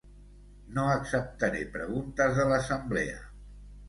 [0.77, 3.21] No acceptaré preguntes de l'assemblea.